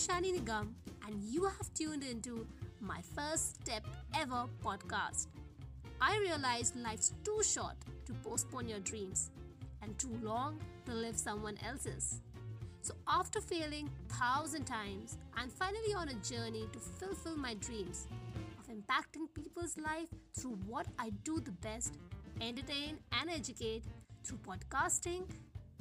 Shani 0.00 0.32
Nigam, 0.34 0.68
and 1.06 1.22
you 1.24 1.44
have 1.44 1.74
tuned 1.74 2.02
into 2.02 2.46
my 2.80 3.02
first 3.14 3.60
step 3.60 3.84
ever 4.16 4.46
podcast. 4.64 5.26
I 6.00 6.16
realized 6.20 6.74
life's 6.74 7.12
too 7.22 7.42
short 7.44 7.74
to 8.06 8.14
postpone 8.24 8.66
your 8.66 8.78
dreams 8.78 9.30
and 9.82 9.98
too 9.98 10.18
long 10.22 10.58
to 10.86 10.94
live 10.94 11.18
someone 11.18 11.58
else's. 11.68 12.22
So, 12.80 12.94
after 13.06 13.42
failing 13.42 13.90
thousand 14.08 14.64
times, 14.64 15.18
I'm 15.36 15.50
finally 15.50 15.92
on 15.94 16.08
a 16.08 16.14
journey 16.14 16.66
to 16.72 16.78
fulfill 16.78 17.36
my 17.36 17.52
dreams 17.54 18.08
of 18.58 18.74
impacting 18.74 19.26
people's 19.34 19.76
life 19.76 20.08
through 20.32 20.58
what 20.66 20.86
I 20.98 21.10
do 21.24 21.40
the 21.40 21.52
best 21.52 21.98
entertain 22.40 23.00
and 23.20 23.28
educate 23.28 23.84
through 24.24 24.38
podcasting, 24.48 25.28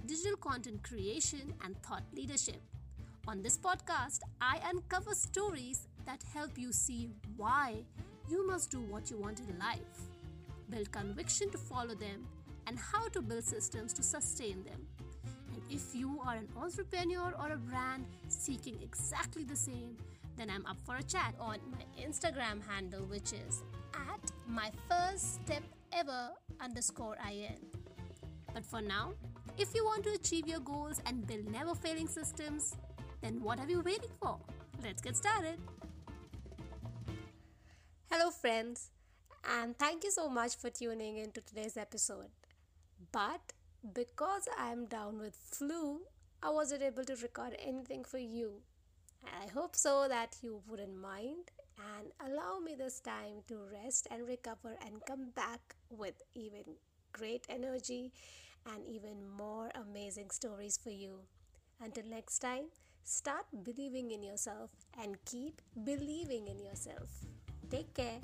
digital 0.06 0.36
content 0.36 0.84
creation, 0.84 1.54
and 1.64 1.82
thought 1.84 2.04
leadership. 2.14 2.62
On 3.30 3.44
this 3.44 3.60
podcast, 3.60 4.22
I 4.42 4.60
uncover 4.72 5.14
stories 5.14 5.88
that 6.08 6.24
help 6.34 6.58
you 6.58 6.74
see 6.74 7.12
why 7.38 7.84
you 8.28 8.48
must 8.48 8.72
do 8.72 8.82
what 8.82 9.12
you 9.12 9.20
want 9.20 9.40
in 9.40 9.60
life, 9.60 10.10
build 10.72 10.92
conviction 10.92 11.52
to 11.52 11.60
follow 11.60 11.94
them, 11.94 12.26
and 12.66 12.80
how 12.80 13.08
to 13.10 13.22
build 13.22 13.44
systems 13.44 13.94
to 13.94 14.02
sustain 14.02 14.64
them. 14.64 14.82
And 15.54 15.62
if 15.70 15.94
you 15.94 16.20
are 16.26 16.38
an 16.38 16.48
entrepreneur 16.58 17.32
or 17.40 17.52
a 17.52 17.58
brand 17.58 18.08
seeking 18.30 18.80
exactly 18.82 19.44
the 19.44 19.56
same, 19.56 19.96
then 20.36 20.50
I'm 20.50 20.66
up 20.66 20.78
for 20.84 20.96
a 20.96 21.04
chat 21.04 21.36
on 21.40 21.60
my 21.72 22.04
Instagram 22.04 22.68
handle, 22.68 23.06
which 23.06 23.34
is 23.34 23.62
at 23.94 24.32
my 24.48 24.72
first 24.90 25.36
step 25.36 25.62
ever 25.94 26.32
underscore 26.60 27.18
in. 27.32 27.60
But 28.56 28.66
for 28.66 28.82
now, 28.82 29.14
if 29.60 29.76
you 29.76 29.86
want 29.86 30.04
to 30.06 30.14
achieve 30.14 30.48
your 30.48 30.62
goals 30.62 31.00
and 31.06 31.28
build 31.28 31.52
never 31.52 31.76
failing 31.76 32.08
systems, 32.08 32.76
then 33.22 33.42
what 33.42 33.60
are 33.60 33.70
you 33.70 33.82
waiting 33.82 34.12
for? 34.22 34.40
Let's 34.84 35.02
get 35.02 35.18
started. 35.18 35.60
Hello, 38.12 38.32
friends, 38.32 38.92
and 39.58 39.78
thank 39.78 40.04
you 40.04 40.12
so 40.12 40.30
much 40.30 40.56
for 40.56 40.70
tuning 40.70 41.18
in 41.18 41.32
to 41.32 41.42
today's 41.42 41.78
episode. 41.78 42.30
But 43.12 43.54
because 43.94 44.48
I'm 44.58 44.86
down 44.86 45.20
with 45.20 45.36
flu, 45.36 46.02
I 46.42 46.50
wasn't 46.50 46.84
able 46.84 47.04
to 47.06 47.16
record 47.16 47.56
anything 47.64 48.04
for 48.04 48.18
you. 48.18 48.62
I 49.26 49.52
hope 49.54 49.76
so 49.76 50.08
that 50.08 50.38
you 50.42 50.62
wouldn't 50.68 50.98
mind 50.98 51.52
and 51.78 52.12
allow 52.32 52.60
me 52.60 52.76
this 52.76 53.00
time 53.00 53.44
to 53.48 53.60
rest 53.84 54.08
and 54.10 54.28
recover 54.28 54.76
and 54.86 55.06
come 55.06 55.30
back 55.36 55.76
with 55.90 56.16
even 56.34 56.64
great 57.14 57.46
energy 57.50 58.12
and 58.66 58.86
even 58.88 59.28
more 59.38 59.70
amazing 59.76 60.30
stories 60.30 60.78
for 60.82 60.90
you. 60.90 61.20
Until 61.82 62.06
next 62.06 62.40
time, 62.40 62.66
start 63.04 63.46
believing 63.64 64.12
in 64.12 64.24
yourself 64.24 64.70
and 65.02 65.18
keep 65.26 65.62
believing 65.84 66.48
in 66.48 66.60
yourself. 66.60 67.10
Take 67.70 67.94
care. 67.94 68.20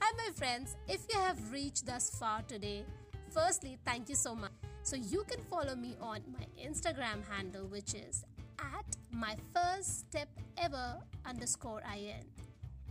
Hi, 0.00 0.12
my 0.16 0.32
friends. 0.34 0.76
If 0.88 1.00
you 1.12 1.18
have 1.18 1.52
reached 1.52 1.86
thus 1.86 2.10
far 2.10 2.42
today, 2.42 2.84
firstly, 3.30 3.78
thank 3.84 4.08
you 4.08 4.14
so 4.14 4.34
much. 4.34 4.52
So, 4.82 4.96
you 4.96 5.24
can 5.24 5.42
follow 5.50 5.74
me 5.74 5.96
on 6.00 6.20
my 6.38 6.46
Instagram 6.62 7.26
handle, 7.30 7.66
which 7.66 7.94
is 7.94 8.24
at 8.58 8.96
my 9.10 9.36
first 9.54 10.00
step 10.00 10.28
ever 10.58 10.98
underscore 11.24 11.82
in 11.96 12.22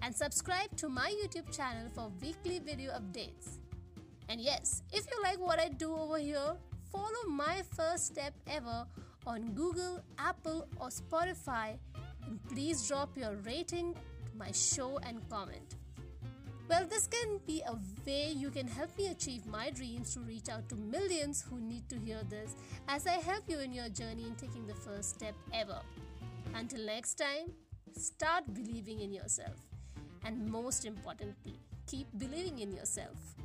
and 0.01 0.13
subscribe 0.13 0.75
to 0.75 0.89
my 0.89 1.09
YouTube 1.23 1.55
channel 1.55 1.89
for 1.93 2.11
weekly 2.21 2.59
video 2.59 2.91
updates. 2.91 3.59
And 4.33 4.41
yes, 4.41 4.81
if 4.91 5.05
you 5.11 5.21
like 5.21 5.39
what 5.39 5.59
I 5.59 5.69
do 5.69 5.95
over 5.95 6.17
here, 6.17 6.55
follow 6.91 7.29
my 7.29 7.61
first 7.77 8.07
step 8.07 8.33
ever 8.47 8.87
on 9.27 9.53
Google, 9.53 10.01
Apple, 10.17 10.67
or 10.79 10.87
Spotify, 10.87 11.77
and 12.25 12.39
please 12.49 12.87
drop 12.87 13.15
your 13.15 13.35
rating 13.45 13.95
my 14.35 14.51
show 14.51 14.97
and 15.05 15.21
comment. 15.29 15.75
Well, 16.67 16.87
this 16.89 17.05
can 17.05 17.41
be 17.45 17.61
a 17.67 17.77
way 18.07 18.33
you 18.35 18.49
can 18.49 18.67
help 18.67 18.97
me 18.97 19.09
achieve 19.09 19.45
my 19.45 19.69
dreams 19.69 20.15
to 20.15 20.21
reach 20.21 20.49
out 20.49 20.67
to 20.69 20.75
millions 20.77 21.45
who 21.47 21.59
need 21.59 21.87
to 21.89 21.99
hear 21.99 22.23
this 22.27 22.55
as 22.87 23.05
I 23.05 23.21
help 23.21 23.43
you 23.47 23.59
in 23.59 23.71
your 23.71 23.89
journey 23.89 24.25
in 24.25 24.33
taking 24.33 24.65
the 24.65 24.73
first 24.73 25.11
step 25.11 25.35
ever. 25.53 25.79
Until 26.55 26.83
next 26.87 27.19
time, 27.19 27.53
start 27.95 28.51
believing 28.51 29.01
in 29.01 29.13
yourself. 29.13 29.61
And 30.25 30.49
most 30.49 30.85
importantly, 30.85 31.59
keep 31.85 32.07
believing 32.17 32.57
in 32.57 32.71
yourself. 32.71 33.35